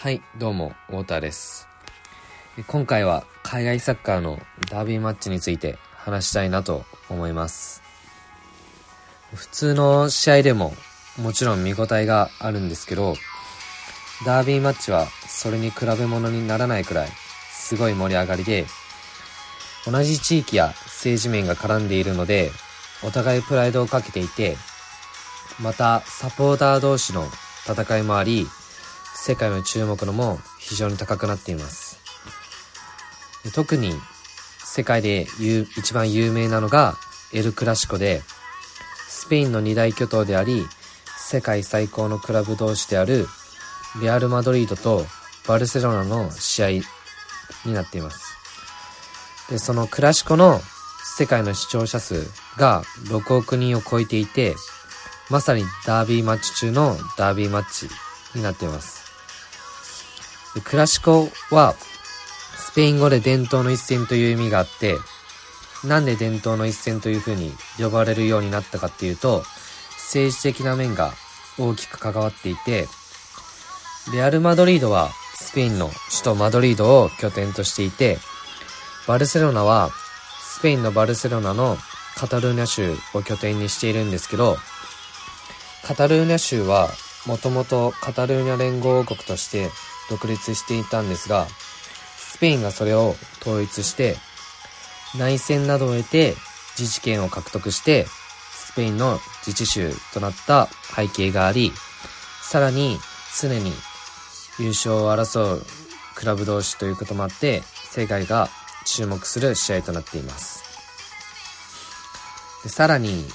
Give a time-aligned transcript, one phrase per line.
[0.00, 1.66] はい、どうも、太田です。
[2.68, 4.38] 今回は海外サッカーの
[4.70, 7.82] ダービーマッチについて話したいなと思います。
[9.34, 10.72] 普通の試合でも
[11.20, 13.16] もちろん見応えがあるんですけど、
[14.24, 17.08] ダービーマッチはそれに比べ物にならないくらい
[17.50, 18.66] すごい盛り上がりで、
[19.84, 22.52] 同じ地域や政治面が絡んでいるので、
[23.02, 24.56] お互いプライドをかけていて、
[25.60, 27.26] またサポーター同士の
[27.66, 28.46] 戦いもあり、
[29.14, 31.98] 世界の注目度も非常に高くなっています。
[33.54, 33.92] 特に
[34.64, 35.26] 世界で
[35.76, 36.96] 一番有名なのが
[37.32, 38.22] エル・クラシコで、
[39.08, 40.66] スペインの二大巨頭であり、
[41.16, 43.26] 世界最高のクラブ同士である
[44.00, 45.04] レアル・マドリードと
[45.46, 46.70] バルセロナの試合
[47.66, 48.36] になっています。
[49.50, 50.60] で、そのクラシコの
[51.16, 54.54] 世界の視聴者数が6億人を超えていて、
[55.30, 57.88] まさにダービーマッチ中のダービーマッチ
[58.34, 59.07] になっています。
[60.60, 61.74] クラシコは
[62.56, 64.96] スペイン語で伝統の一戦という意味があって、
[65.84, 69.44] なんで伝統の一戦という風に呼ばれるようになったかっていうと、
[69.96, 71.12] 政治的な面が
[71.58, 72.88] 大きく関わっていて、
[74.12, 78.18] レアル・マドリードはスペインの首都マドリードを拠点としていて、
[79.06, 79.90] バルセロナは
[80.40, 81.76] スペインのバルセロナの
[82.16, 84.56] カタルーニャ州を拠点にしているんですけど、
[85.84, 86.88] カタルーニャ州は
[87.26, 89.70] もともとカタルーニャ連合王国として
[90.08, 91.46] 独立していたんですが、
[92.18, 94.16] スペインがそれを統一して、
[95.18, 96.34] 内戦などを得て
[96.78, 98.06] 自治権を獲得して、
[98.52, 101.72] スペインの自治州となった背景があり、
[102.42, 102.98] さらに
[103.40, 103.72] 常に
[104.58, 105.66] 優勝を争う
[106.14, 108.48] クラブ同士ということもあって、世界が
[108.84, 110.64] 注目する試合となっています。
[112.66, 113.26] さらに、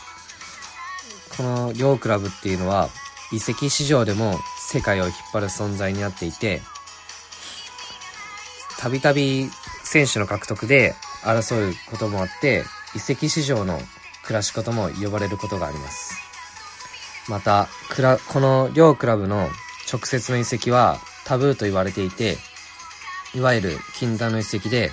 [1.38, 2.90] この両クラブっていうのは、
[3.32, 6.62] 移籍市場でも世界を引っ張る存在になっていて、
[8.80, 9.50] たびたび
[9.84, 12.66] 選手の獲得で争うこともあって、
[12.96, 13.80] 移籍市場の
[14.26, 16.16] クラシコとも呼ばれることがあります。
[17.30, 19.50] また、クラ、この両クラブの
[19.92, 22.38] 直接の移籍はタブーと言われていて、
[23.36, 24.92] いわゆる禁断の移籍で、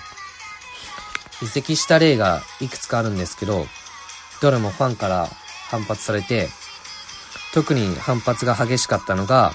[1.42, 3.66] 移籍した例がいくつかあるんですけど、
[4.42, 5.28] どれもファンから
[5.70, 6.48] 反発されて、
[7.52, 9.52] 特に反発が激しかったのが、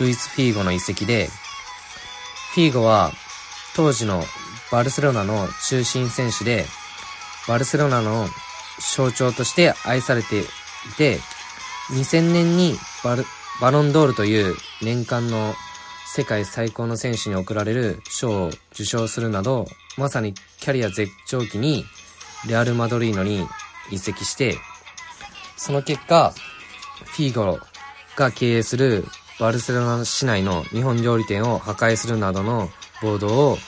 [0.00, 1.28] ルイス・フィーゴの移籍で、
[2.54, 3.12] フィーゴは
[3.74, 4.22] 当時の
[4.72, 6.66] バルセロナの中心選手で、
[7.46, 8.28] バルセロナの
[8.94, 10.44] 象徴として愛されてい
[10.96, 11.18] て、
[11.90, 13.24] 2000年にバル
[13.60, 15.54] バロンドールという年間の
[16.06, 19.66] 世界最高の選手に贈られる賞を受賞するなど、
[19.96, 21.84] まさにキャリア絶頂期に
[22.48, 23.46] レアル・マドリーノに
[23.90, 24.56] 移籍して、
[25.56, 26.34] その結果、
[27.04, 27.58] フィーゴ
[28.16, 29.06] が経営する
[29.38, 32.70] バルセロナ市内の日本料理店を破壊するなどの
[33.02, 33.58] 暴動を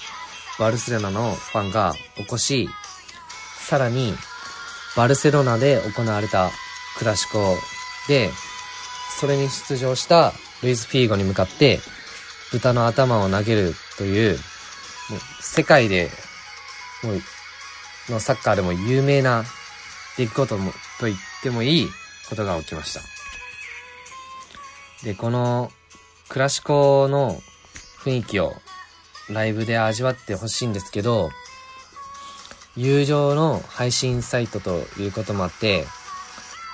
[0.59, 2.71] バルセロナのファンが起こし、
[3.59, 4.15] さらに
[4.97, 6.51] バルセロナで行われた
[6.99, 7.39] クラシコ
[8.09, 8.31] で、
[9.21, 11.81] それに出場したルイス・フィーゴに向かって
[12.51, 14.39] 豚の頭を投げるという、
[15.11, 16.09] もう世界で
[17.05, 17.21] もう
[18.13, 19.45] のサッカーでも有名な
[20.17, 21.89] 出来事もと言ってもいい
[22.29, 23.18] ことが起きました。
[25.03, 25.71] で、この
[26.29, 27.41] クラシコの
[28.05, 28.55] 雰囲気を
[29.31, 31.31] ライブで味わってほしいんですけど、
[32.77, 35.85] 友情の配信サイトということもあって、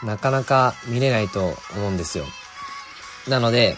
[0.03, 2.25] なかなか見れないと思うんですよ。
[3.29, 3.77] なので、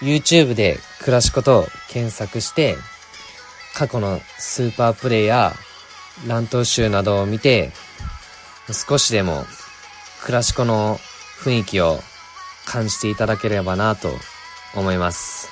[0.00, 2.76] YouTube でクラシコと検索して、
[3.74, 5.52] 過去のスーパープレイや
[6.26, 7.72] 乱闘集などを見て、
[8.88, 9.44] 少しでも
[10.24, 10.98] クラシコの
[11.42, 12.00] 雰囲気を
[12.64, 14.12] 感じていただければなと
[14.74, 15.48] 思います。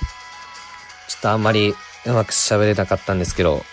[1.07, 1.75] ちょっとあんまり
[2.05, 3.63] うまく喋れなかったんですけど、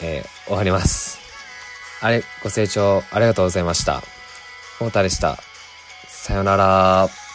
[0.00, 1.20] えー終わります。
[2.00, 4.02] あれ、ご清聴ありがとうございました。
[4.78, 5.38] 太田でした。
[6.08, 7.29] さよなら。